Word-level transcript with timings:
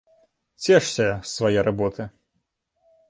Цешся 0.67 1.05
з 1.09 1.19
свае 1.33 1.59
работы! 1.69 2.09